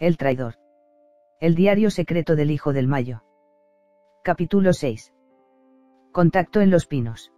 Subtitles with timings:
[0.00, 0.54] El traidor.
[1.38, 3.22] El diario secreto del Hijo del Mayo.
[4.24, 5.14] Capítulo 6.
[6.10, 7.30] Contacto en Los Pinos.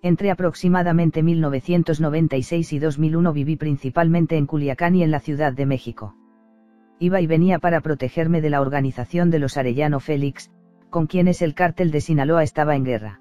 [0.00, 6.14] Entre aproximadamente 1996 y 2001 viví principalmente en Culiacán y en la Ciudad de México.
[7.00, 10.52] Iba y venía para protegerme de la organización de los Arellano Félix,
[10.88, 13.20] con quienes el cártel de Sinaloa estaba en guerra.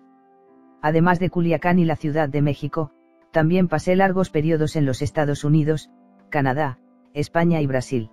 [0.83, 2.91] Además de Culiacán y la Ciudad de México,
[3.31, 5.89] también pasé largos periodos en los Estados Unidos,
[6.29, 6.77] Canadá,
[7.15, 8.11] España y Brasil.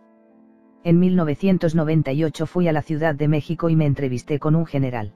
[0.88, 5.12] En 1998 fui a la Ciudad de México y me entrevisté con un general.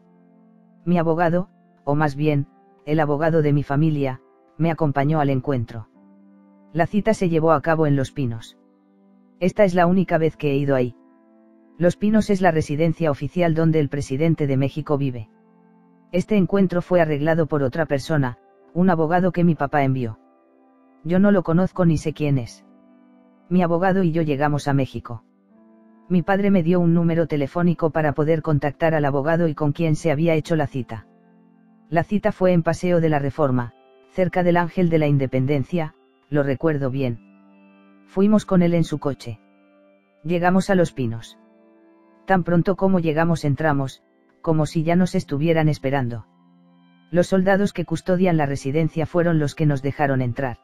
[0.84, 1.48] Mi abogado,
[1.84, 2.46] o más bien,
[2.84, 4.20] el abogado de mi familia,
[4.58, 5.88] me acompañó al encuentro.
[6.74, 8.58] La cita se llevó a cabo en Los Pinos.
[9.40, 10.94] Esta es la única vez que he ido ahí.
[11.78, 15.30] Los Pinos es la residencia oficial donde el presidente de México vive.
[16.12, 18.36] Este encuentro fue arreglado por otra persona,
[18.74, 20.18] un abogado que mi papá envió.
[21.02, 22.62] Yo no lo conozco ni sé quién es.
[23.48, 25.24] Mi abogado y yo llegamos a México.
[26.08, 29.96] Mi padre me dio un número telefónico para poder contactar al abogado y con quien
[29.96, 31.06] se había hecho la cita.
[31.88, 33.74] La cita fue en Paseo de la Reforma,
[34.10, 35.94] cerca del Ángel de la Independencia,
[36.28, 37.18] lo recuerdo bien.
[38.06, 39.40] Fuimos con él en su coche.
[40.24, 41.38] Llegamos a Los Pinos.
[42.26, 44.02] Tan pronto como llegamos entramos,
[44.42, 46.26] como si ya nos estuvieran esperando.
[47.10, 50.58] Los soldados que custodian la residencia fueron los que nos dejaron entrar.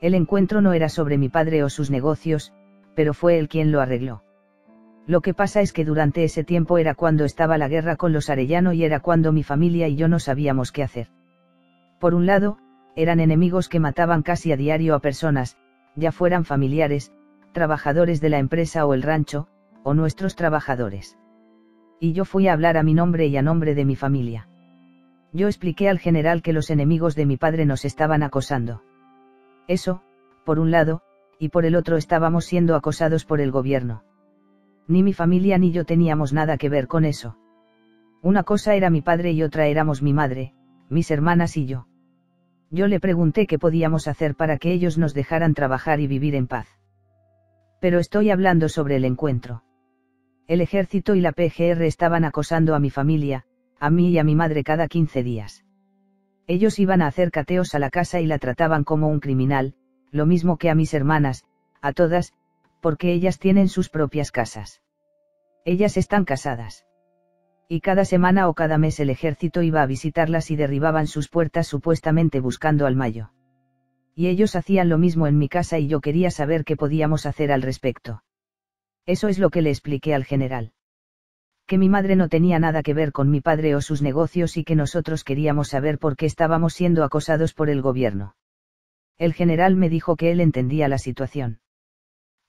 [0.00, 2.52] El encuentro no era sobre mi padre o sus negocios,
[2.94, 4.22] pero fue él quien lo arregló.
[5.06, 8.30] Lo que pasa es que durante ese tiempo era cuando estaba la guerra con los
[8.30, 11.08] Arellano y era cuando mi familia y yo no sabíamos qué hacer.
[11.98, 12.58] Por un lado,
[12.96, 15.56] eran enemigos que mataban casi a diario a personas,
[15.96, 17.12] ya fueran familiares,
[17.52, 19.48] trabajadores de la empresa o el rancho,
[19.82, 21.18] o nuestros trabajadores.
[21.98, 24.48] Y yo fui a hablar a mi nombre y a nombre de mi familia.
[25.32, 28.82] Yo expliqué al general que los enemigos de mi padre nos estaban acosando.
[29.68, 30.02] Eso,
[30.44, 31.02] por un lado,
[31.38, 34.02] y por el otro estábamos siendo acosados por el gobierno.
[34.90, 37.36] Ni mi familia ni yo teníamos nada que ver con eso.
[38.22, 40.52] Una cosa era mi padre y otra éramos mi madre,
[40.88, 41.86] mis hermanas y yo.
[42.72, 46.48] Yo le pregunté qué podíamos hacer para que ellos nos dejaran trabajar y vivir en
[46.48, 46.66] paz.
[47.80, 49.62] Pero estoy hablando sobre el encuentro.
[50.48, 53.44] El ejército y la PGR estaban acosando a mi familia,
[53.78, 55.64] a mí y a mi madre cada 15 días.
[56.48, 59.74] Ellos iban a hacer cateos a la casa y la trataban como un criminal,
[60.10, 61.44] lo mismo que a mis hermanas,
[61.80, 62.32] a todas,
[62.80, 64.82] porque ellas tienen sus propias casas.
[65.64, 66.86] Ellas están casadas.
[67.68, 71.68] Y cada semana o cada mes el ejército iba a visitarlas y derribaban sus puertas
[71.68, 73.30] supuestamente buscando al mayo.
[74.16, 77.52] Y ellos hacían lo mismo en mi casa y yo quería saber qué podíamos hacer
[77.52, 78.24] al respecto.
[79.06, 80.72] Eso es lo que le expliqué al general.
[81.66, 84.64] Que mi madre no tenía nada que ver con mi padre o sus negocios y
[84.64, 88.34] que nosotros queríamos saber por qué estábamos siendo acosados por el gobierno.
[89.16, 91.60] El general me dijo que él entendía la situación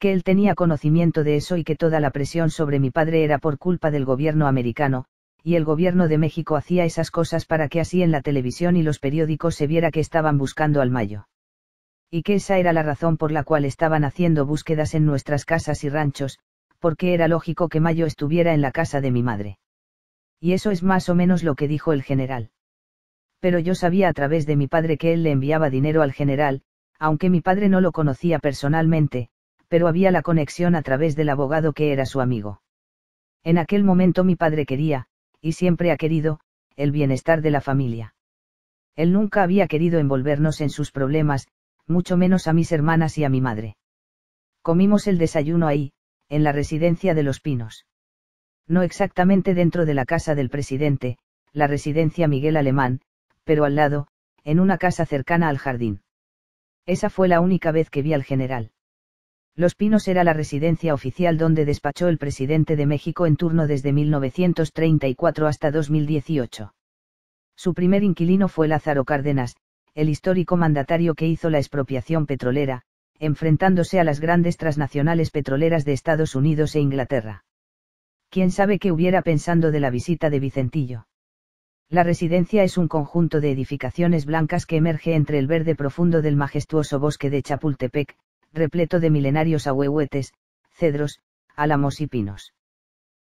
[0.01, 3.37] que él tenía conocimiento de eso y que toda la presión sobre mi padre era
[3.37, 5.05] por culpa del gobierno americano,
[5.43, 8.81] y el gobierno de México hacía esas cosas para que así en la televisión y
[8.81, 11.27] los periódicos se viera que estaban buscando al Mayo.
[12.09, 15.83] Y que esa era la razón por la cual estaban haciendo búsquedas en nuestras casas
[15.83, 16.39] y ranchos,
[16.79, 19.59] porque era lógico que Mayo estuviera en la casa de mi madre.
[20.39, 22.49] Y eso es más o menos lo que dijo el general.
[23.39, 26.63] Pero yo sabía a través de mi padre que él le enviaba dinero al general,
[26.97, 29.29] aunque mi padre no lo conocía personalmente,
[29.71, 32.61] pero había la conexión a través del abogado que era su amigo.
[33.41, 35.07] En aquel momento mi padre quería,
[35.39, 36.41] y siempre ha querido,
[36.75, 38.13] el bienestar de la familia.
[38.97, 41.47] Él nunca había querido envolvernos en sus problemas,
[41.87, 43.77] mucho menos a mis hermanas y a mi madre.
[44.61, 45.93] Comimos el desayuno ahí,
[46.27, 47.85] en la residencia de los Pinos.
[48.67, 51.17] No exactamente dentro de la casa del presidente,
[51.53, 52.99] la residencia Miguel Alemán,
[53.45, 54.09] pero al lado,
[54.43, 56.01] en una casa cercana al jardín.
[56.85, 58.73] Esa fue la única vez que vi al general.
[59.55, 63.91] Los Pinos era la residencia oficial donde despachó el presidente de México en turno desde
[63.91, 66.73] 1934 hasta 2018.
[67.55, 69.55] Su primer inquilino fue Lázaro Cárdenas,
[69.93, 72.83] el histórico mandatario que hizo la expropiación petrolera,
[73.19, 77.43] enfrentándose a las grandes transnacionales petroleras de Estados Unidos e Inglaterra.
[78.29, 81.07] ¿Quién sabe qué hubiera pensando de la visita de Vicentillo?
[81.89, 86.37] La residencia es un conjunto de edificaciones blancas que emerge entre el verde profundo del
[86.37, 88.15] majestuoso bosque de Chapultepec,
[88.53, 90.33] repleto de milenarios ahuehuetes,
[90.71, 91.19] cedros,
[91.55, 92.53] álamos y pinos.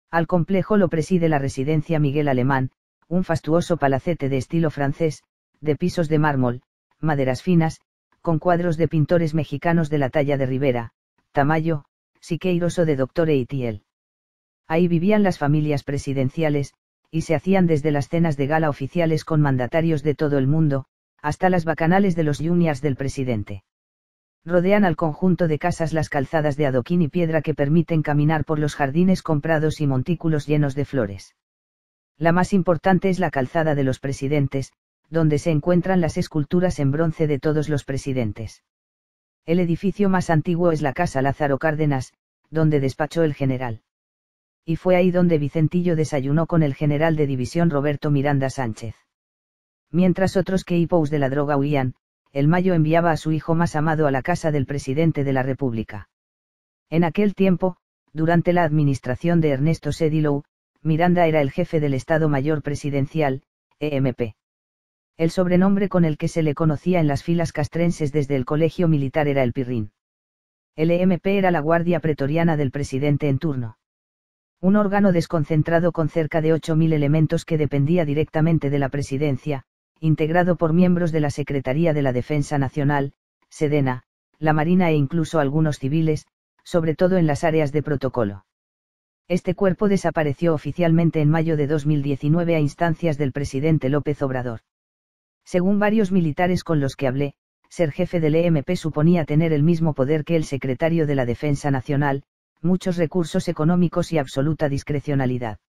[0.09, 2.71] Al complejo lo preside la residencia Miguel Alemán,
[3.09, 5.23] un fastuoso palacete de estilo francés,
[5.59, 6.61] de pisos de mármol,
[6.99, 7.81] maderas finas,
[8.21, 10.91] con cuadros de pintores mexicanos de la talla de Rivera,
[11.31, 11.85] Tamayo,
[12.21, 13.83] Siqueiros o de Doctor Eitiel.
[14.67, 16.73] Ahí vivían las familias presidenciales,
[17.11, 20.85] y se hacían desde las cenas de gala oficiales con mandatarios de todo el mundo,
[21.21, 23.63] hasta las bacanales de los juniors del presidente
[24.47, 28.59] Rodean al conjunto de casas las calzadas de adoquín y piedra que permiten caminar por
[28.59, 31.35] los jardines con prados y montículos llenos de flores.
[32.17, 34.71] La más importante es la calzada de los presidentes,
[35.09, 38.63] donde se encuentran las esculturas en bronce de todos los presidentes.
[39.45, 42.13] El edificio más antiguo es la Casa Lázaro Cárdenas,
[42.49, 43.81] donde despachó el general.
[44.63, 48.95] Y fue ahí donde Vicentillo desayunó con el general de división Roberto Miranda Sánchez.
[49.91, 51.95] Mientras otros que de la droga huían,
[52.31, 55.43] el Mayo enviaba a su hijo más amado a la casa del presidente de la
[55.43, 56.09] República.
[56.89, 57.77] En aquel tiempo,
[58.13, 60.43] durante la administración de Ernesto Sedilow,
[60.81, 63.43] Miranda era el jefe del Estado Mayor Presidencial,
[63.79, 64.33] EMP.
[65.17, 68.87] El sobrenombre con el que se le conocía en las filas castrenses desde el colegio
[68.87, 69.91] militar era el Pirrín.
[70.75, 73.77] El EMP era la guardia pretoriana del presidente en turno.
[74.61, 79.63] Un órgano desconcentrado con cerca de 8.000 elementos que dependía directamente de la presidencia,
[79.99, 83.13] integrado por miembros de la Secretaría de la Defensa Nacional,
[83.49, 84.03] Sedena,
[84.39, 86.27] la Marina e incluso algunos civiles,
[86.63, 88.45] sobre todo en las áreas de protocolo.
[89.27, 94.61] Este cuerpo desapareció oficialmente en mayo de 2019 a instancias del presidente López Obrador.
[95.43, 97.33] Según varios militares con los que hablé,
[97.69, 101.71] ser jefe del EMP suponía tener el mismo poder que el secretario de la Defensa
[101.71, 102.23] Nacional,
[102.61, 105.59] muchos recursos económicos y absoluta discrecionalidad.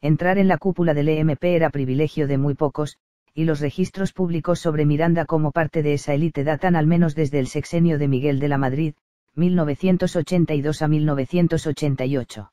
[0.00, 2.98] Entrar en la cúpula del EMP era privilegio de muy pocos,
[3.36, 7.38] y los registros públicos sobre Miranda como parte de esa élite datan al menos desde
[7.38, 8.94] el sexenio de Miguel de la Madrid,
[9.34, 12.50] 1982 a 1988.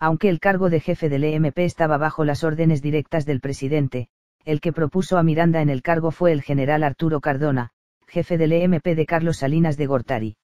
[0.00, 4.08] Aunque el cargo de jefe del EMP estaba bajo las órdenes directas del presidente,
[4.44, 7.70] el que propuso a Miranda en el cargo fue el general Arturo Cardona,
[8.08, 10.36] jefe del EMP de Carlos Salinas de Gortari.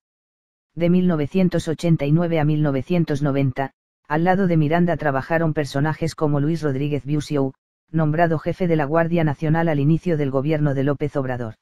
[0.76, 3.72] De 1989 a 1990,
[4.06, 7.54] al lado de Miranda trabajaron personajes como Luis Rodríguez Busiou,
[7.90, 11.54] nombrado jefe de la Guardia Nacional al inicio del gobierno de López Obrador.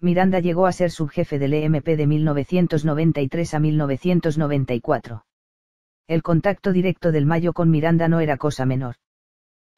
[0.00, 5.24] Miranda llegó a ser subjefe del EMP de 1993 a 1994.
[6.06, 8.96] El contacto directo del Mayo con Miranda no era cosa menor.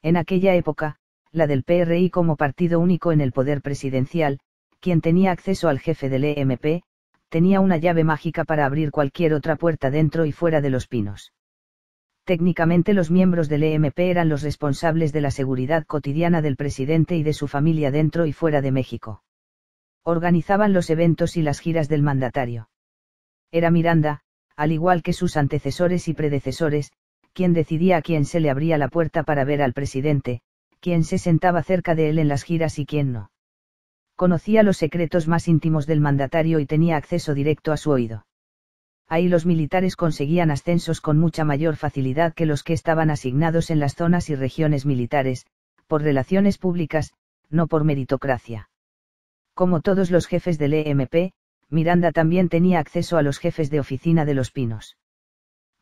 [0.02, 0.96] En aquella época,
[1.32, 4.40] la del PRI como partido único en el poder presidencial,
[4.80, 6.82] quien tenía acceso al jefe del EMP,
[7.28, 11.32] tenía una llave mágica para abrir cualquier otra puerta dentro y fuera de los pinos.
[12.30, 17.24] Técnicamente los miembros del EMP eran los responsables de la seguridad cotidiana del presidente y
[17.24, 19.24] de su familia dentro y fuera de México.
[20.04, 22.70] Organizaban los eventos y las giras del mandatario.
[23.50, 24.20] Era Miranda,
[24.54, 26.92] al igual que sus antecesores y predecesores,
[27.32, 30.40] quien decidía a quién se le abría la puerta para ver al presidente,
[30.78, 33.32] quién se sentaba cerca de él en las giras y quién no.
[34.14, 38.24] Conocía los secretos más íntimos del mandatario y tenía acceso directo a su oído
[39.10, 43.80] ahí los militares conseguían ascensos con mucha mayor facilidad que los que estaban asignados en
[43.80, 45.46] las zonas y regiones militares,
[45.88, 47.12] por relaciones públicas,
[47.50, 48.70] no por meritocracia.
[49.52, 51.32] Como todos los jefes del EMP,
[51.68, 54.96] Miranda también tenía acceso a los jefes de oficina de los pinos.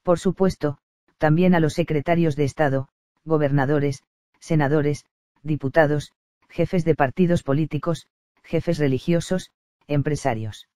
[0.03, 0.79] Por supuesto,
[1.19, 2.89] también a los secretarios de Estado,
[3.27, 4.05] gobernadores,
[4.41, 5.05] senadores,
[5.43, 6.13] diputados,
[6.49, 8.07] jefes de partidos políticos,
[8.43, 9.51] jefes religiosos,
[9.87, 10.67] empresarios.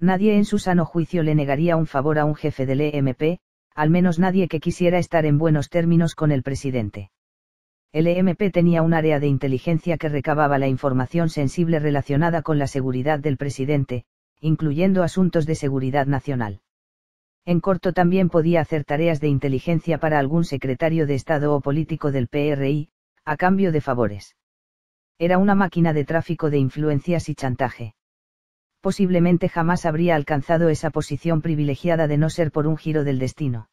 [0.00, 3.40] Nadie en su sano juicio le negaría un favor a un jefe del EMP,
[3.74, 7.10] al menos nadie que quisiera estar en buenos términos con el presidente.
[7.90, 12.68] El EMP tenía un área de inteligencia que recababa la información sensible relacionada con la
[12.68, 14.04] seguridad del presidente,
[14.40, 16.60] incluyendo asuntos de seguridad nacional.
[17.44, 22.12] En corto también podía hacer tareas de inteligencia para algún secretario de Estado o político
[22.12, 22.90] del PRI,
[23.24, 24.36] a cambio de favores.
[25.18, 27.94] Era una máquina de tráfico de influencias y chantaje
[28.80, 33.68] posiblemente jamás habría alcanzado esa posición privilegiada de no ser por un giro del destino.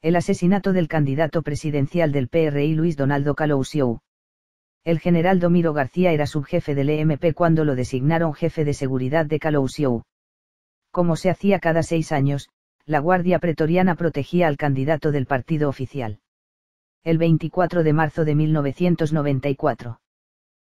[0.00, 4.00] El asesinato del candidato presidencial del PRI Luis Donaldo Calousiou.
[4.84, 9.38] El general Domiro García era subjefe del EMP cuando lo designaron jefe de seguridad de
[9.38, 10.02] Calousiou.
[10.90, 12.48] Como se hacía cada seis años,
[12.86, 16.20] la Guardia Pretoriana protegía al candidato del partido oficial.
[17.04, 20.00] El 24 de marzo de 1994.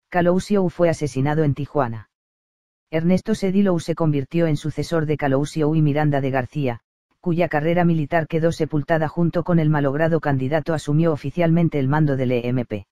[0.10, 2.11] Calousiou fue asesinado en Tijuana.
[2.93, 6.81] Ernesto Sedilou se convirtió en sucesor de Calousiou y Miranda de García,
[7.21, 12.33] cuya carrera militar quedó sepultada junto con el malogrado candidato asumió oficialmente el mando del
[12.33, 12.83] EMP.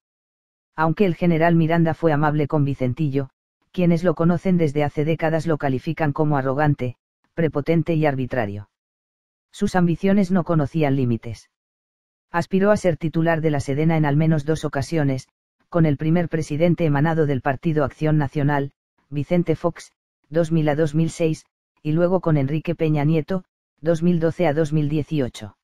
[0.78, 3.30] Aunque el general Miranda fue amable con Vicentillo,
[3.74, 6.96] quienes lo conocen desde hace décadas lo califican como arrogante,
[7.34, 8.70] prepotente y arbitrario.
[9.52, 11.50] Sus ambiciones no conocían límites.
[12.32, 15.28] Aspiró a ser titular de la Sedena en al menos dos ocasiones,
[15.68, 18.72] con el primer presidente emanado del Partido Acción Nacional,
[19.12, 19.92] Vicente Fox,
[20.30, 21.46] 2000 a 2006,
[21.82, 23.44] y luego con Enrique Peña Nieto,
[23.82, 25.58] 2012 a 2018.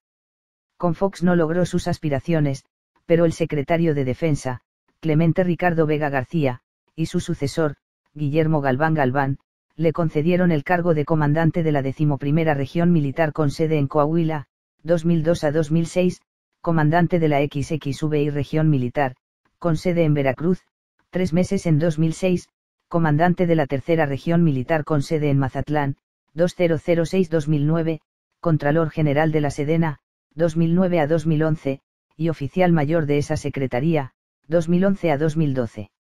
[0.77, 2.65] Con Fox no logró sus aspiraciones,
[3.05, 4.61] pero el secretario de Defensa,
[4.99, 6.61] Clemente Ricardo Vega García,
[6.95, 7.75] y su sucesor,
[8.15, 9.37] Guillermo Galván Galván,
[9.75, 14.47] le concedieron el cargo de comandante de la decimoprimera región militar con sede en Coahuila,
[14.83, 16.21] 2002 a 2006,
[16.61, 19.15] comandante de la XXVI región militar,
[19.59, 20.63] con sede en Veracruz,
[21.11, 22.47] tres meses en 2006,
[22.87, 25.97] comandante de la tercera región militar con sede en Mazatlán,
[26.35, 28.01] 2006-2009,
[28.39, 29.99] Contralor General de la Sedena,
[30.35, 31.81] 2009 a 2011,
[32.17, 34.13] y oficial mayor de esa secretaría,
[34.47, 35.91] 2011 a 2012.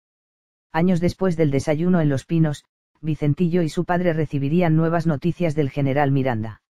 [0.71, 2.65] Años después del desayuno en Los Pinos,
[3.01, 6.61] Vicentillo y su padre recibirían nuevas noticias del general Miranda.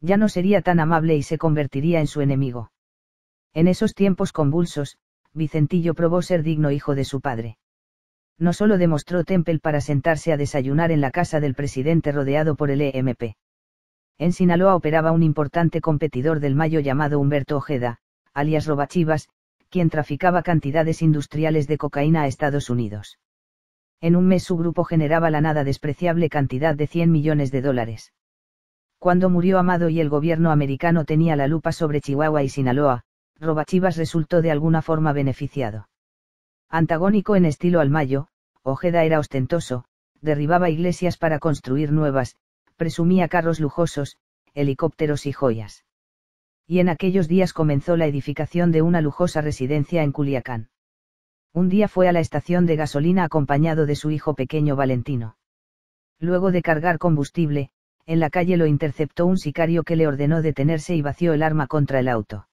[0.00, 2.72] Ya no sería tan amable y se convertiría en su enemigo.
[3.54, 4.98] En esos tiempos convulsos,
[5.32, 7.56] Vicentillo probó ser digno hijo de su padre.
[8.38, 12.70] No solo demostró Temple para sentarse a desayunar en la casa del presidente rodeado por
[12.70, 13.36] el EMP.
[14.18, 17.98] En Sinaloa operaba un importante competidor del Mayo llamado Humberto Ojeda,
[18.34, 19.28] alias Robachivas,
[19.68, 23.18] quien traficaba cantidades industriales de cocaína a Estados Unidos.
[24.00, 28.12] En un mes su grupo generaba la nada despreciable cantidad de 100 millones de dólares.
[28.98, 33.04] Cuando murió Amado y el gobierno americano tenía la lupa sobre Chihuahua y Sinaloa,
[33.40, 35.88] Robachivas resultó de alguna forma beneficiado.
[36.72, 38.26] Antagónico en estilo al Mayo,
[38.64, 39.84] Ojeda era ostentoso,
[40.20, 42.34] derribaba iglesias para construir nuevas,
[42.76, 44.16] presumía carros lujosos,
[44.54, 45.84] helicópteros y joyas
[46.72, 50.70] y en aquellos días comenzó la edificación de una lujosa residencia en Culiacán.
[51.52, 55.36] Un día fue a la estación de gasolina acompañado de su hijo pequeño Valentino.
[56.18, 57.68] Luego de cargar combustible,
[58.06, 61.66] en la calle lo interceptó un sicario que le ordenó detenerse y vació el arma
[61.66, 62.46] contra el auto.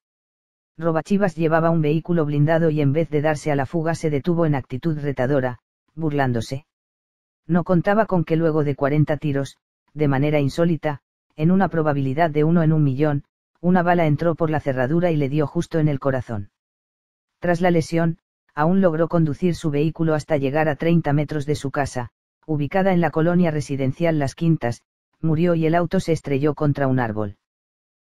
[0.78, 4.46] Robachivas llevaba un vehículo blindado y en vez de darse a la fuga se detuvo
[4.46, 5.58] en actitud retadora,
[5.94, 6.66] burlándose.
[7.46, 9.56] No contaba con que luego de 40 tiros,
[9.92, 11.00] de manera insólita,
[11.36, 13.24] en una probabilidad de uno en un millón,
[13.60, 16.50] una bala entró por la cerradura y le dio justo en el corazón.
[17.40, 18.18] Tras la lesión,
[18.54, 22.10] aún logró conducir su vehículo hasta llegar a 30 metros de su casa,
[22.46, 24.82] ubicada en la colonia residencial Las Quintas,
[25.20, 27.36] murió y el auto se estrelló contra un árbol.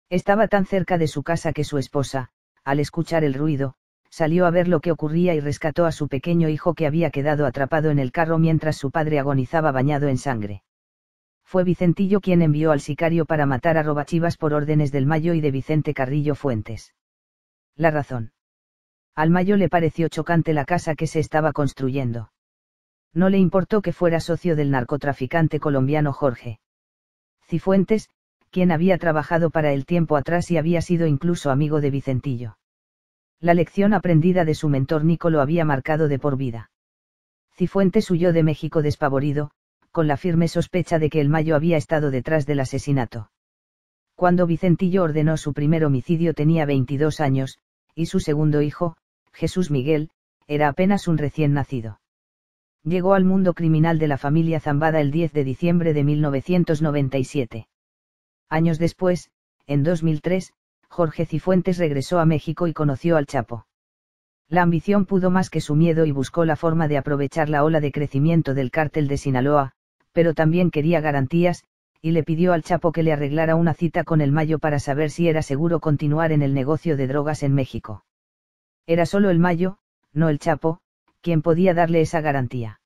[0.10, 2.30] Estaba tan cerca de su casa que su esposa,
[2.68, 3.76] al escuchar el ruido,
[4.10, 7.46] salió a ver lo que ocurría y rescató a su pequeño hijo que había quedado
[7.46, 10.64] atrapado en el carro mientras su padre agonizaba bañado en sangre
[11.48, 15.40] fue Vicentillo quien envió al sicario para matar a Robachivas por órdenes del Mayo y
[15.40, 16.94] de Vicente Carrillo Fuentes.
[17.78, 18.34] La razón.
[19.16, 22.34] Al Mayo le pareció chocante la casa que se estaba construyendo.
[23.14, 26.60] No le importó que fuera socio del narcotraficante colombiano Jorge.
[27.48, 28.10] Cifuentes,
[28.52, 32.58] quien había trabajado para él tiempo atrás y había sido incluso amigo de Vicentillo.
[33.40, 36.72] La lección aprendida de su mentor Nico lo había marcado de por vida.
[37.56, 39.52] Cifuentes huyó de México despavorido,
[39.92, 43.32] con la firme sospecha de que el Mayo había estado detrás del asesinato.
[44.16, 47.60] Cuando Vicentillo ordenó su primer homicidio tenía 22 años,
[47.94, 48.98] y su segundo hijo,
[49.34, 50.10] Jesús Miguel,
[50.48, 52.00] era apenas un recién nacido.
[52.84, 57.68] Llegó al mundo criminal de la familia Zambada el 10 de diciembre de 1997.
[58.50, 59.30] Años después,
[59.66, 60.54] en 2003,
[60.88, 63.68] Jorge Cifuentes regresó a México y conoció al Chapo.
[64.48, 67.82] La ambición pudo más que su miedo y buscó la forma de aprovechar la ola
[67.82, 69.74] de crecimiento del cártel de Sinaloa,
[70.14, 71.66] pero también quería garantías,
[72.02, 75.10] y le pidió al Chapo que le arreglara una cita con el Mayo para saber
[75.10, 78.06] si era seguro continuar en el negocio de drogas en México.
[78.86, 79.80] Era solo el Mayo,
[80.14, 80.80] no el Chapo,
[81.20, 82.80] quien podía darle esa garantía.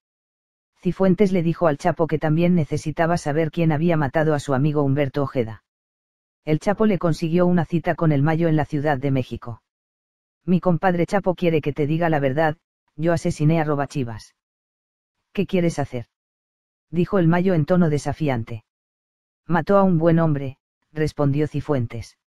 [0.82, 4.82] Cifuentes le dijo al Chapo que también necesitaba saber quién había matado a su amigo
[4.82, 5.64] Humberto Ojeda.
[6.44, 9.62] El Chapo le consiguió una cita con el Mayo en la Ciudad de México.
[10.44, 12.58] Mi compadre Chapo quiere que te diga la verdad,
[12.96, 14.34] yo asesiné a Robachivas.
[15.34, 16.08] ¿Qué quieres hacer?
[16.90, 18.64] dijo el Mayo en tono desafiante.
[19.46, 20.58] Mató a un buen hombre,
[20.92, 22.18] respondió Cifuentes.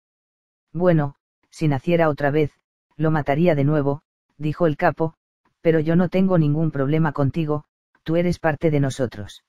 [0.73, 1.17] Bueno,
[1.51, 2.53] si naciera otra vez,
[2.97, 4.03] lo mataría de nuevo,
[4.39, 5.15] dijo el capo,
[5.61, 7.65] pero yo no tengo ningún problema contigo,
[8.05, 9.43] tú eres parte de nosotros.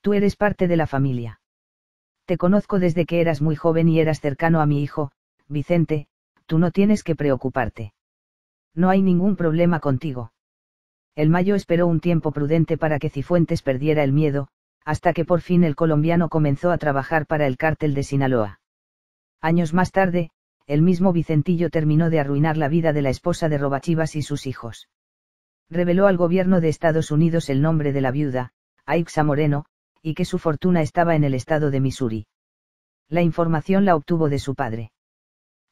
[0.00, 1.40] Tú eres parte de la familia.
[2.26, 5.10] Te conozco desde que eras muy joven y eras cercano a mi hijo,
[5.48, 6.06] Vicente,
[6.46, 7.92] tú no tienes que preocuparte.
[8.74, 10.32] No hay ningún problema contigo.
[11.14, 14.48] El Mayo esperó un tiempo prudente para que Cifuentes perdiera el miedo,
[14.84, 18.60] hasta que por fin el colombiano comenzó a trabajar para el cártel de Sinaloa.
[19.40, 20.30] Años más tarde,
[20.66, 24.46] el mismo Vicentillo terminó de arruinar la vida de la esposa de Robachivas y sus
[24.46, 24.88] hijos.
[25.70, 28.52] Reveló al gobierno de Estados Unidos el nombre de la viuda,
[28.84, 29.64] Aixa Moreno,
[30.02, 32.26] y que su fortuna estaba en el estado de Missouri.
[33.08, 34.92] La información la obtuvo de su padre.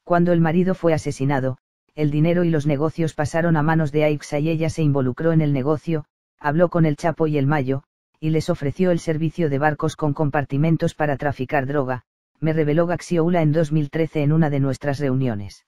[0.04, 1.58] Cuando el marido fue asesinado,
[1.94, 5.42] el dinero y los negocios pasaron a manos de Aixa y ella se involucró en
[5.42, 6.06] el negocio,
[6.38, 7.82] habló con el Chapo y el Mayo,
[8.18, 12.04] y les ofreció el servicio de barcos con compartimentos para traficar droga,
[12.40, 15.66] me reveló Gaxioula en 2013 en una de nuestras reuniones.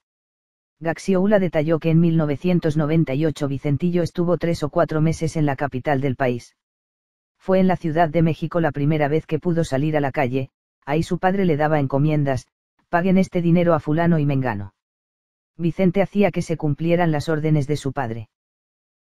[0.81, 6.17] Gaxioula detalló que en 1998 Vicentillo estuvo tres o cuatro meses en la capital del
[6.17, 6.57] país.
[7.39, 10.51] Fue en la Ciudad de México la primera vez que pudo salir a la calle,
[10.85, 12.47] ahí su padre le daba encomiendas,
[12.89, 14.75] paguen este dinero a fulano y mengano.
[15.57, 18.29] Vicente hacía que se cumplieran las órdenes de su padre.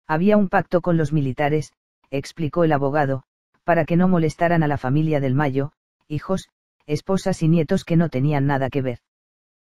[0.07, 1.71] Había un pacto con los militares,
[2.09, 3.23] explicó el abogado,
[3.63, 5.71] para que no molestaran a la familia del Mayo,
[6.07, 6.49] hijos,
[6.85, 8.99] esposas y nietos que no tenían nada que ver.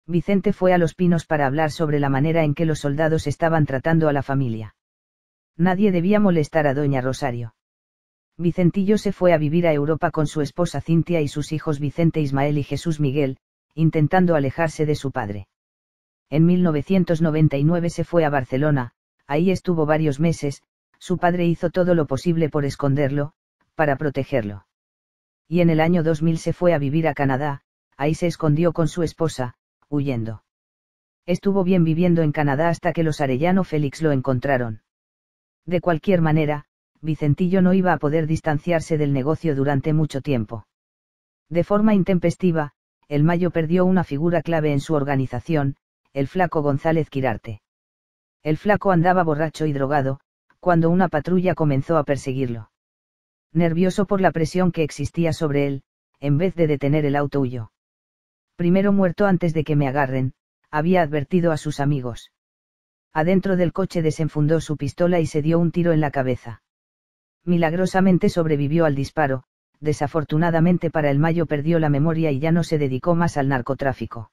[0.06, 3.64] Vicente fue a Los Pinos para hablar sobre la manera en que los soldados estaban
[3.64, 4.74] tratando a la familia.
[5.56, 7.54] Nadie debía molestar a doña Rosario.
[8.36, 12.20] Vicentillo se fue a vivir a Europa con su esposa Cintia y sus hijos Vicente
[12.20, 13.38] Ismael y Jesús Miguel,
[13.74, 15.46] intentando alejarse de su padre.
[16.28, 18.92] En 1999 se fue a Barcelona,
[19.26, 20.62] ahí estuvo varios meses,
[20.98, 23.32] su padre hizo todo lo posible por esconderlo,
[23.74, 24.66] para protegerlo.
[25.48, 27.62] Y en el año 2000 se fue a vivir a Canadá,
[27.96, 29.54] ahí se escondió con su esposa,
[29.88, 30.44] huyendo.
[31.26, 34.82] Estuvo bien viviendo en Canadá hasta que los Arellano Félix lo encontraron.
[35.66, 36.66] De cualquier manera,
[37.00, 40.66] Vicentillo no iba a poder distanciarse del negocio durante mucho tiempo.
[41.48, 42.72] De forma intempestiva,
[43.08, 45.76] el Mayo perdió una figura clave en su organización,
[46.12, 47.60] el flaco González Quirarte.
[48.42, 50.20] El flaco andaba borracho y drogado,
[50.60, 52.70] cuando una patrulla comenzó a perseguirlo.
[53.52, 55.82] Nervioso por la presión que existía sobre él,
[56.20, 57.73] en vez de detener el auto huyó.
[58.56, 60.32] Primero muerto antes de que me agarren,
[60.70, 62.30] había advertido a sus amigos.
[63.12, 66.62] Adentro del coche desenfundó su pistola y se dio un tiro en la cabeza.
[67.44, 69.44] Milagrosamente sobrevivió al disparo,
[69.80, 74.30] desafortunadamente para el Mayo perdió la memoria y ya no se dedicó más al narcotráfico.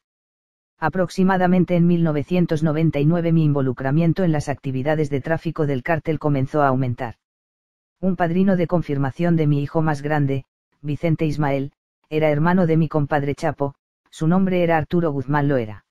[0.79, 7.15] Aproximadamente en 1999 mi involucramiento en las actividades de tráfico del cártel comenzó a aumentar.
[7.99, 10.45] Un padrino de confirmación de mi hijo más grande,
[10.81, 11.73] Vicente Ismael,
[12.09, 13.75] era hermano de mi compadre Chapo,
[14.12, 15.86] su nombre era Arturo Guzmán Loera.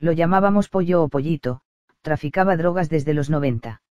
[0.00, 1.60] Lo llamábamos Pollo o Pollito,
[2.02, 3.82] traficaba drogas desde los 90.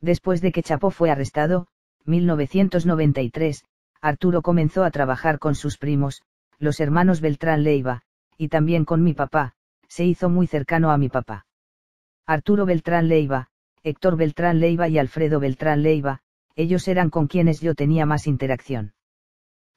[0.00, 1.68] Después de que Chapo fue arrestado,
[2.04, 3.64] 1993,
[4.00, 6.22] Arturo comenzó a trabajar con sus primos,
[6.58, 8.02] los hermanos Beltrán Leiva,
[8.36, 9.54] y también con mi papá,
[9.88, 11.46] se hizo muy cercano a mi papá.
[12.26, 13.48] Arturo Beltrán Leiva,
[13.84, 16.20] Héctor Beltrán Leiva y Alfredo Beltrán Leiva,
[16.56, 18.94] ellos eran con quienes yo tenía más interacción.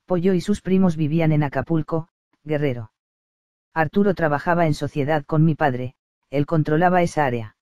[0.06, 2.10] Pollo y sus primos vivían en Acapulco,
[2.44, 2.92] Guerrero.
[3.78, 5.96] Arturo trabajaba en sociedad con mi padre,
[6.30, 7.58] él controlaba esa área.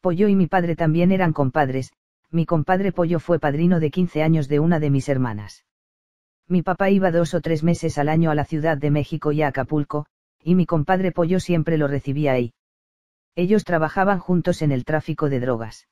[0.00, 1.92] Pollo y mi padre también eran compadres,
[2.30, 5.64] mi compadre Pollo fue padrino de 15 años de una de mis hermanas.
[6.46, 9.42] Mi papá iba dos o tres meses al año a la Ciudad de México y
[9.42, 10.06] a Acapulco,
[10.40, 12.54] y mi compadre Pollo siempre lo recibía ahí.
[13.34, 15.88] Ellos trabajaban juntos en el tráfico de drogas.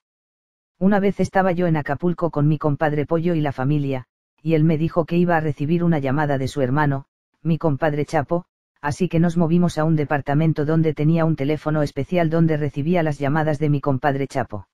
[0.79, 4.07] Una vez estaba yo en Acapulco con mi compadre Pollo y la familia,
[4.41, 7.07] y él me dijo que iba a recibir una llamada de su hermano,
[7.43, 8.45] mi compadre Chapo,
[8.83, 13.19] así que nos movimos a un departamento donde tenía un teléfono especial donde recibía las
[13.19, 14.67] llamadas de mi compadre Chapo.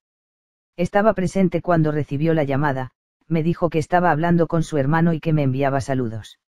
[0.76, 2.90] Estaba presente cuando recibió la llamada,
[3.28, 6.40] me dijo que estaba hablando con su hermano y que me enviaba saludos.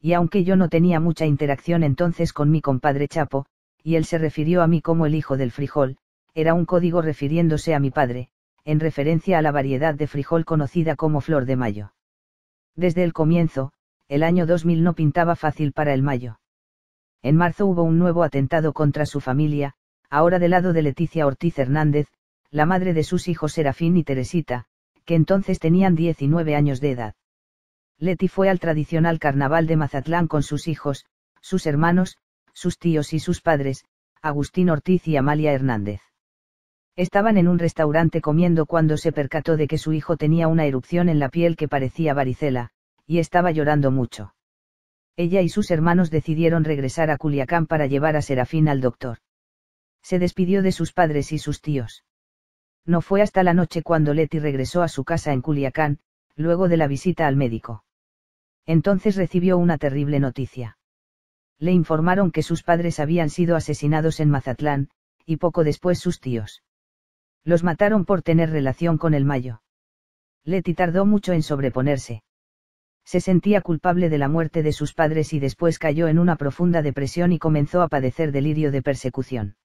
[0.00, 3.44] Y aunque yo no tenía mucha interacción entonces con mi compadre Chapo,
[3.82, 5.98] y él se refirió a mí como el hijo del frijol,
[6.34, 8.30] era un código refiriéndose a mi padre,
[8.64, 11.92] en referencia a la variedad de frijol conocida como flor de mayo.
[12.76, 13.72] Desde el comienzo,
[14.08, 16.38] el año 2000 no pintaba fácil para el mayo.
[17.22, 19.74] En marzo hubo un nuevo atentado contra su familia,
[20.10, 22.08] ahora del lado de Leticia Ortiz Hernández,
[22.50, 24.66] la madre de sus hijos Serafín y Teresita,
[25.04, 27.14] que entonces tenían 19 años de edad.
[27.98, 31.06] Leti fue al tradicional carnaval de Mazatlán con sus hijos,
[31.40, 32.18] sus hermanos,
[32.52, 33.84] sus tíos y sus padres,
[34.22, 36.00] Agustín Ortiz y Amalia Hernández.
[36.96, 41.08] Estaban en un restaurante comiendo cuando se percató de que su hijo tenía una erupción
[41.08, 42.70] en la piel que parecía varicela,
[43.06, 44.34] y estaba llorando mucho.
[45.18, 49.18] Ella y sus hermanos decidieron regresar a Culiacán para llevar a Serafín al doctor.
[50.00, 52.04] Se despidió de sus padres y sus tíos.
[52.86, 55.98] No fue hasta la noche cuando Leti regresó a su casa en Culiacán,
[56.36, 57.82] luego de la visita al médico.
[58.64, 60.78] Entonces recibió una terrible noticia.
[61.58, 64.88] Le informaron que sus padres habían sido asesinados en Mazatlán,
[65.26, 66.62] y poco después sus tíos.
[67.42, 69.62] Los mataron por tener relación con el Mayo.
[70.44, 72.22] Leti tardó mucho en sobreponerse
[73.08, 76.82] se sentía culpable de la muerte de sus padres y después cayó en una profunda
[76.82, 79.56] depresión y comenzó a padecer delirio de persecución.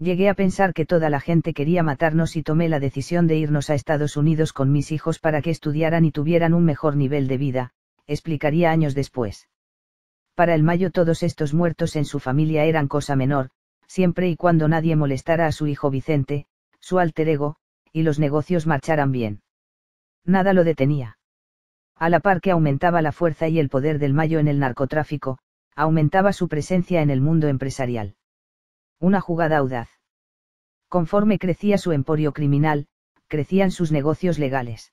[0.00, 3.70] Llegué a pensar que toda la gente quería matarnos y tomé la decisión de irnos
[3.70, 7.36] a Estados Unidos con mis hijos para que estudiaran y tuvieran un mejor nivel de
[7.36, 7.72] vida,
[8.08, 9.48] explicaría años después.
[10.34, 13.50] Para el Mayo todos estos muertos en su familia eran cosa menor,
[13.86, 16.46] siempre y cuando nadie molestara a su hijo Vicente,
[16.80, 17.58] su alter ego,
[17.92, 19.40] y los negocios marcharan bien.
[20.24, 21.15] Nada lo detenía.
[21.98, 25.38] A la par que aumentaba la fuerza y el poder del Mayo en el narcotráfico,
[25.74, 28.16] aumentaba su presencia en el mundo empresarial.
[29.00, 29.88] Una jugada audaz.
[30.88, 32.86] Conforme crecía su emporio criminal,
[33.28, 34.92] crecían sus negocios legales.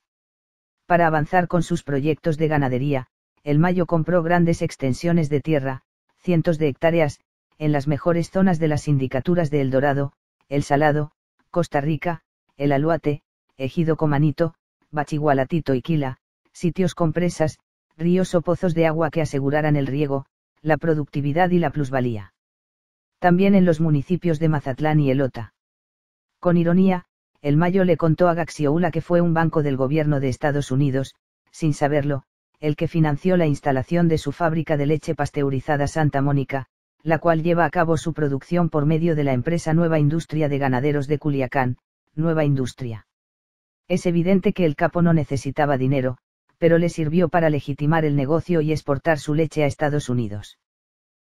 [0.86, 3.08] Para avanzar con sus proyectos de ganadería,
[3.42, 5.82] el Mayo compró grandes extensiones de tierra,
[6.18, 7.20] cientos de hectáreas,
[7.58, 10.14] en las mejores zonas de las sindicaturas de El Dorado,
[10.48, 11.12] El Salado,
[11.50, 12.22] Costa Rica,
[12.56, 13.22] El Aluate,
[13.58, 14.54] Ejido Comanito,
[14.90, 16.18] Bachigualatito y Quila,
[16.54, 17.58] sitios con presas,
[17.98, 20.24] ríos o pozos de agua que aseguraran el riego,
[20.62, 22.32] la productividad y la plusvalía.
[23.18, 25.52] También en los municipios de Mazatlán y Elota.
[26.40, 27.04] Con ironía,
[27.42, 31.14] el Mayo le contó a Gaxioula que fue un banco del gobierno de Estados Unidos,
[31.50, 32.22] sin saberlo,
[32.60, 36.66] el que financió la instalación de su fábrica de leche pasteurizada Santa Mónica,
[37.02, 40.58] la cual lleva a cabo su producción por medio de la empresa Nueva Industria de
[40.58, 41.76] Ganaderos de Culiacán,
[42.14, 43.06] Nueva Industria.
[43.88, 46.16] Es evidente que el capo no necesitaba dinero,
[46.58, 50.58] pero le sirvió para legitimar el negocio y exportar su leche a Estados Unidos.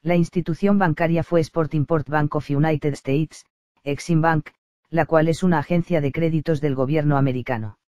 [0.02, 3.44] La institución bancaria fue Sport Import Bank of United States,
[3.82, 4.50] Exim Bank,
[4.90, 7.78] la cual es una agencia de créditos del gobierno americano.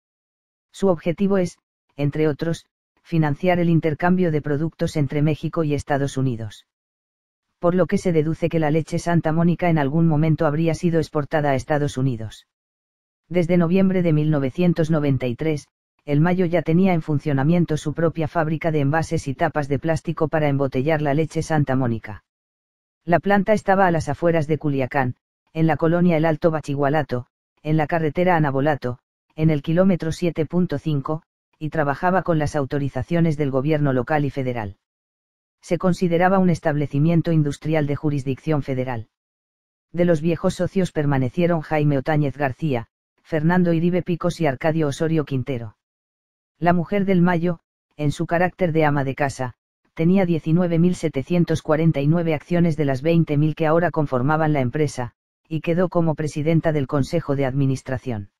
[0.73, 1.59] Su objetivo es,
[1.97, 2.67] entre otros,
[3.03, 6.67] financiar el intercambio de productos entre México y Estados Unidos.
[7.59, 10.99] Por lo que se deduce que la leche Santa Mónica en algún momento habría sido
[10.99, 12.47] exportada a Estados Unidos.
[13.29, 15.69] Desde noviembre de 1993,
[16.09, 20.29] el Mayo ya tenía en funcionamiento su propia fábrica de envases y tapas de plástico
[20.29, 22.25] para embotellar la leche Santa Mónica.
[23.05, 25.17] La planta estaba a las afueras de Culiacán,
[25.53, 27.27] en la colonia El Alto Bachigualato,
[27.63, 29.01] en la carretera Anabolato,
[29.37, 31.21] en el kilómetro 7.5,
[31.59, 34.79] y trabajaba con las autorizaciones del gobierno local y federal.
[35.61, 39.09] Se consideraba un establecimiento industrial de jurisdicción federal.
[39.93, 42.87] De los viejos socios permanecieron Jaime Otáñez García,
[43.23, 45.75] Fernando Iribe Picos y Arcadio Osorio Quintero.
[46.61, 47.61] La mujer del Mayo,
[47.97, 49.55] en su carácter de ama de casa,
[49.95, 55.13] tenía 19.749 acciones de las 20.000 que ahora conformaban la empresa,
[55.49, 58.31] y quedó como presidenta del Consejo de Administración.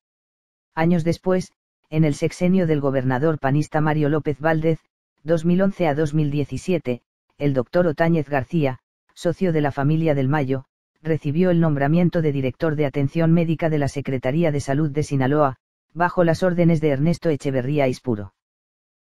[0.75, 1.53] Años después,
[1.89, 4.79] en el sexenio del gobernador panista Mario López Valdez,
[5.23, 7.01] 2011 a 2017,
[7.37, 8.79] el doctor Otáñez García,
[9.13, 10.65] socio de la familia del Mayo,
[11.01, 15.55] recibió el nombramiento de director de atención médica de la Secretaría de Salud de Sinaloa,
[15.93, 18.33] bajo las órdenes de Ernesto Echeverría Ispuro.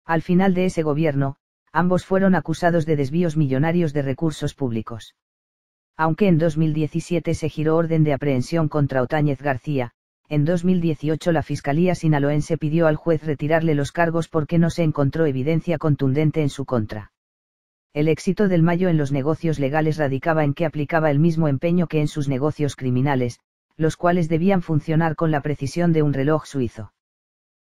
[0.04, 1.36] Al final de ese gobierno,
[1.72, 5.14] ambos fueron acusados de desvíos millonarios de recursos públicos
[6.00, 9.90] aunque en 2017 se giró orden de aprehensión contra Otáñez García,
[10.30, 15.26] en 2018 la Fiscalía sinaloense pidió al juez retirarle los cargos porque no se encontró
[15.26, 17.12] evidencia contundente en su contra.
[17.92, 21.86] El éxito del Mayo en los negocios legales radicaba en que aplicaba el mismo empeño
[21.86, 23.38] que en sus negocios criminales,
[23.80, 26.92] los cuales debían funcionar con la precisión de un reloj suizo.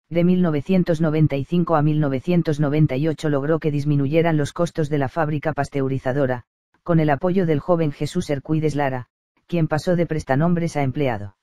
[0.09, 6.45] De 1995 a 1998 logró que disminuyeran los costos de la fábrica pasteurizadora,
[6.85, 9.09] con el apoyo del joven Jesús Hercuides Lara,
[9.49, 11.37] quien pasó de prestanombres a empleado.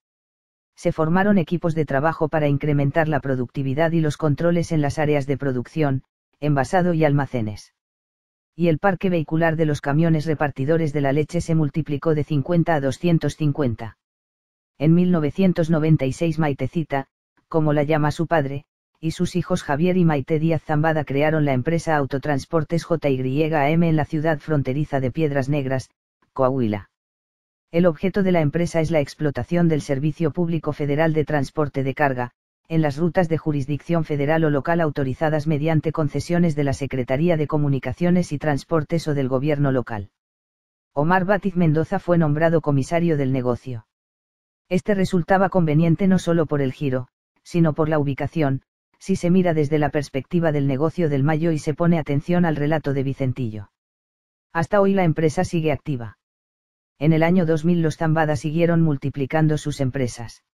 [0.78, 5.28] Se formaron equipos de trabajo para incrementar la productividad y los controles en las áreas
[5.28, 6.04] de producción,
[6.40, 7.74] envasado y almacenes.
[8.56, 12.74] Y el parque vehicular de los camiones repartidores de la leche se multiplicó de 50
[12.74, 13.98] a 250.
[14.82, 17.06] En 1996 Maitecita,
[17.48, 18.66] como la llama su padre,
[19.00, 24.06] y sus hijos Javier y Maite Díaz Zambada crearon la empresa Autotransportes JYM en la
[24.06, 25.92] ciudad fronteriza de Piedras Negras,
[26.34, 26.90] Coahuila.
[27.70, 31.94] El objeto de la empresa es la explotación del Servicio Público Federal de Transporte de
[31.94, 32.32] Carga,
[32.68, 37.46] en las rutas de jurisdicción federal o local autorizadas mediante concesiones de la Secretaría de
[37.46, 40.10] Comunicaciones y Transportes o del Gobierno local.
[40.92, 43.86] Omar Batiz Mendoza fue nombrado comisario del negocio.
[44.72, 47.10] Este resultaba conveniente no solo por el giro,
[47.44, 48.62] sino por la ubicación,
[49.00, 52.56] si se mira desde la perspectiva del negocio del Mayo y se pone atención al
[52.56, 53.70] relato de Vicentillo.
[54.54, 56.20] Hasta hoy la empresa sigue activa.
[57.00, 60.46] En el año 2000 los Zambada siguieron multiplicando sus empresas.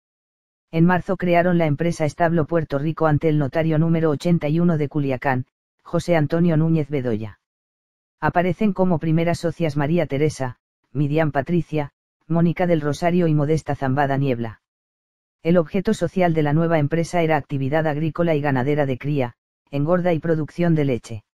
[0.70, 5.44] En marzo crearon la empresa Establo Puerto Rico ante el notario número 81 de Culiacán,
[5.83, 7.38] José Antonio Núñez Bedoya.
[8.18, 10.57] Aparecen como primeras socias María Teresa,
[10.90, 11.92] Midian Patricia,
[12.29, 14.61] Mónica del Rosario y Modesta Zambada Niebla.
[15.45, 19.35] El objeto social de la nueva empresa era actividad agrícola y ganadera de cría,
[19.71, 21.25] engorda y producción de leche.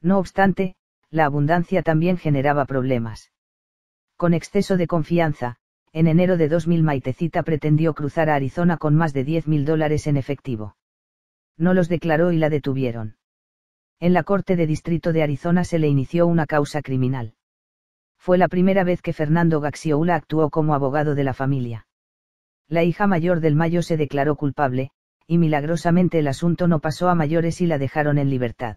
[0.00, 0.76] No obstante,
[1.10, 3.32] la abundancia también generaba problemas.
[4.16, 5.56] Con exceso de confianza,
[5.92, 10.06] en enero de 2000 Maitecita pretendió cruzar a Arizona con más de 10 mil dólares
[10.06, 10.76] en efectivo.
[11.56, 13.16] No los declaró y la detuvieron.
[13.98, 17.34] En la Corte de Distrito de Arizona se le inició una causa criminal.
[18.22, 21.88] Fue la primera vez que Fernando Gaxioula actuó como abogado de la familia.
[22.68, 24.92] La hija mayor del Mayo se declaró culpable,
[25.26, 28.76] y milagrosamente el asunto no pasó a mayores y la dejaron en libertad.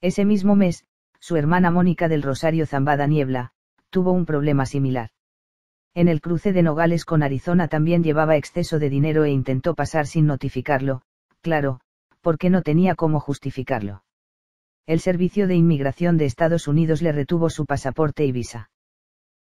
[0.00, 0.84] Ese mismo mes,
[1.18, 3.50] su hermana Mónica del Rosario Zambada Niebla,
[3.90, 5.10] tuvo un problema similar.
[5.92, 10.06] En el cruce de Nogales con Arizona también llevaba exceso de dinero e intentó pasar
[10.06, 11.02] sin notificarlo,
[11.40, 11.80] claro,
[12.20, 14.04] porque no tenía cómo justificarlo.
[14.84, 18.68] El Servicio de Inmigración de Estados Unidos le retuvo su pasaporte y visa.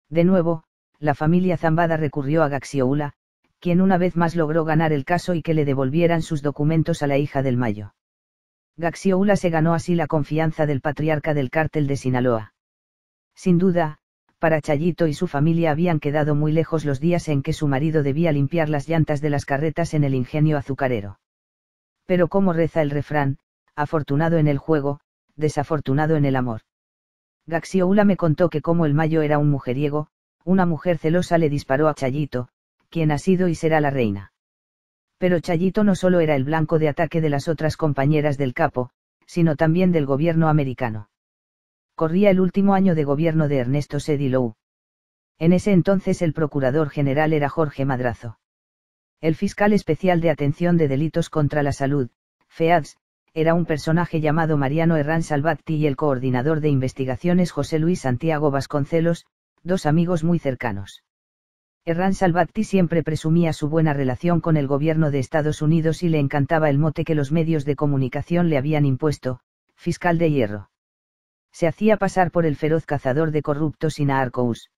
[0.08, 0.64] De nuevo,
[1.00, 3.14] la familia Zambada recurrió a Gaxioula,
[3.60, 7.08] quien una vez más logró ganar el caso y que le devolvieran sus documentos a
[7.08, 7.96] la hija del Mayo.
[8.78, 12.54] Gaxioula se ganó así la confianza del patriarca del cártel de Sinaloa.
[13.34, 13.98] Sin duda,
[14.38, 18.04] para Chayito y su familia habían quedado muy lejos los días en que su marido
[18.04, 21.20] debía limpiar las llantas de las carretas en el ingenio azucarero.
[22.06, 23.40] Pero como reza el refrán,
[23.76, 25.00] afortunado en el juego,
[25.36, 26.62] desafortunado en el amor.
[27.48, 30.08] Gaxioula me contó que como el Mayo era un mujeriego,
[30.44, 32.50] una mujer celosa le disparó a Chayito,
[32.90, 34.34] quien ha sido y será la reina.
[35.18, 38.92] Pero Chayito no solo era el blanco de ataque de las otras compañeras del capo,
[39.26, 41.10] sino también del gobierno americano.
[41.96, 44.56] Corría el último año de gobierno de Ernesto Sedilou.
[45.38, 48.40] En ese entonces el procurador general era Jorge Madrazo.
[49.22, 52.10] El fiscal especial de atención de delitos contra la salud,
[52.48, 52.98] FEADS,
[53.34, 58.52] era un personaje llamado Mariano Herrán Salvatti y el coordinador de investigaciones José Luis Santiago
[58.52, 59.26] Vasconcelos,
[59.64, 61.04] dos amigos muy cercanos.
[61.86, 66.20] Herrán Salvatti siempre presumía su buena relación con el gobierno de Estados Unidos y le
[66.20, 69.40] encantaba el mote que los medios de comunicación le habían impuesto,
[69.76, 70.70] fiscal de hierro.
[71.54, 74.72] Se hacía pasar por el feroz cazador de corruptos y narcos.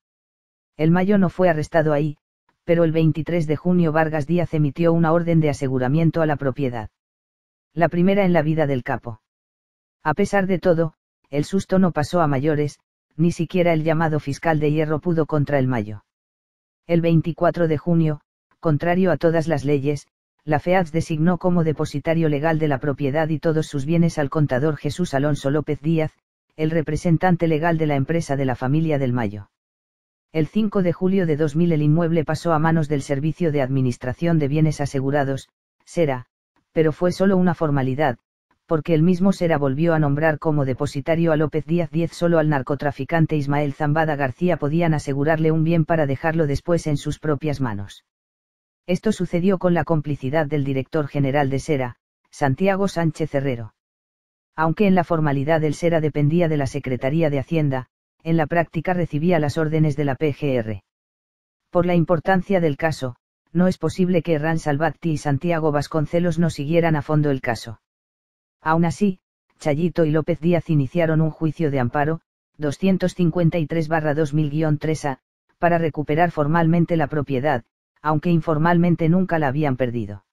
[0.77, 2.16] El Mayo no fue arrestado ahí,
[2.66, 6.90] pero el 23 de junio Vargas Díaz emitió una orden de aseguramiento a la propiedad.
[7.72, 9.20] La primera en la vida del capo.
[10.02, 10.94] A pesar de todo,
[11.31, 12.81] el susto no pasó a mayores,
[13.16, 16.05] ni siquiera el llamado fiscal de hierro pudo contra el Mayo.
[16.88, 18.20] El 24 de junio,
[18.59, 20.09] contrario a todas las leyes,
[20.44, 24.76] la FEADS designó como depositario legal de la propiedad y todos sus bienes al contador
[24.76, 26.12] Jesús Alonso López Díaz,
[26.57, 29.50] el representante legal de la empresa de la familia del Mayo.
[30.37, 34.38] El 5 de julio de 2000 el inmueble pasó a manos del Servicio de Administración
[34.38, 35.49] de Bienes Asegurados,
[35.87, 36.27] SERA,
[36.72, 38.18] pero fue solo una formalidad,
[38.66, 42.51] porque el mismo SERA volvió a nombrar como depositario a López Díaz Diez solo al
[42.51, 48.05] narcotraficante Ismael Zambada García podían asegurarle un bien para dejarlo después en sus propias manos.
[48.87, 51.96] Esto sucedió con la complicidad del director general de SERA,
[52.31, 53.72] Santiago Sánchez Herrero.
[54.55, 57.88] Aunque en la formalidad el SERA dependía de la Secretaría de Hacienda,
[58.27, 60.83] en la práctica recibía las órdenes de la PGR.
[61.71, 63.15] Por la importancia del caso,
[63.53, 67.81] no es posible que Herrán Salvatti y Santiago Vasconcelos no siguieran a fondo el caso.
[68.61, 69.21] Aún así,
[69.61, 72.21] Chayito y López Díaz iniciaron un juicio de amparo,
[72.59, 75.19] 253-2000-3A,
[75.61, 77.62] para recuperar formalmente la propiedad,
[78.03, 80.25] aunque informalmente nunca la habían perdido.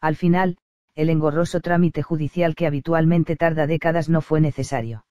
[0.00, 0.56] Al final,
[0.94, 5.04] el engorroso trámite judicial que habitualmente tarda décadas no fue necesario.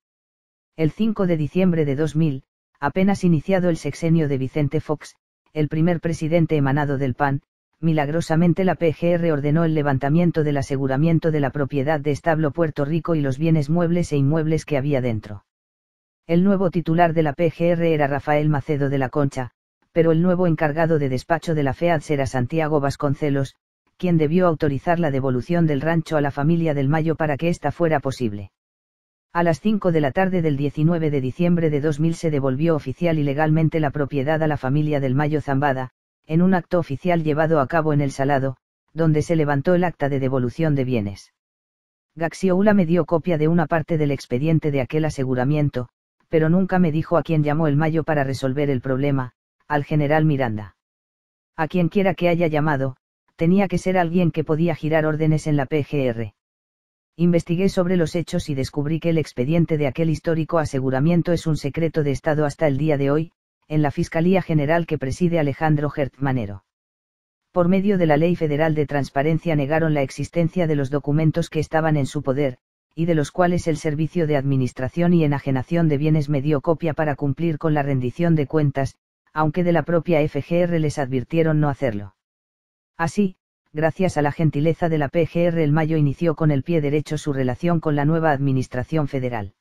[0.80, 2.44] El 5 de diciembre de 2000,
[2.80, 5.18] apenas iniciado el sexenio de Vicente Fox,
[5.52, 7.42] el primer presidente emanado del PAN,
[7.82, 13.14] milagrosamente la PGR ordenó el levantamiento del aseguramiento de la propiedad de Establo Puerto Rico
[13.14, 15.44] y los bienes muebles e inmuebles que había dentro.
[16.28, 19.52] El nuevo titular de la PGR era Rafael Macedo de la Concha,
[19.92, 23.58] pero el nuevo encargado de despacho de la FEAD era Santiago Vasconcelos,
[23.98, 27.74] quien debió autorizar la devolución del rancho a la familia del Mayo para que ésta
[27.74, 28.52] fuera posible.
[29.32, 33.20] A las 5 de la tarde del 19 de diciembre de 2000 se devolvió oficial
[33.20, 35.92] y legalmente la propiedad a la familia del Mayo Zambada,
[36.26, 38.58] en un acto oficial llevado a cabo en El Salado,
[38.92, 41.32] donde se levantó el acta de devolución de bienes.
[42.16, 45.90] Gaxioula me dio copia de una parte del expediente de aquel aseguramiento,
[46.28, 49.34] pero nunca me dijo a quién llamó el Mayo para resolver el problema,
[49.68, 50.76] al general Miranda.
[51.56, 52.96] A quien quiera que haya llamado,
[53.36, 56.34] tenía que ser alguien que podía girar órdenes en la PGR.
[57.22, 61.58] Investigué sobre los hechos y descubrí que el expediente de aquel histórico aseguramiento es un
[61.58, 63.34] secreto de Estado hasta el día de hoy,
[63.68, 66.64] en la Fiscalía General que preside Alejandro Gertmanero.
[67.52, 71.60] por medio de la Ley Federal de Transparencia negaron la existencia de los documentos que
[71.60, 72.58] estaban en su poder,
[72.96, 76.94] y de los cuales el Servicio de Administración y Enajenación de Bienes me dio copia
[76.94, 78.96] para cumplir con la rendición de cuentas,
[79.34, 82.16] aunque de la propia FGR les advirtieron no hacerlo.
[82.96, 83.36] Así,
[83.72, 87.34] gracias a la gentileza de la PGR el Mayo inició con el pie derecho su
[87.34, 89.54] relación con la nueva Administración Federal.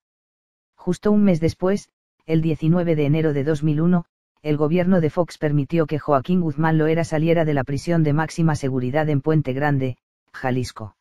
[0.74, 1.90] Justo un mes después,
[2.26, 4.04] el 19 de enero de 2001,
[4.42, 8.54] el gobierno de Fox permitió que Joaquín Guzmán Loera saliera de la prisión de máxima
[8.54, 9.96] seguridad en Puente Grande,
[10.32, 10.97] Jalisco.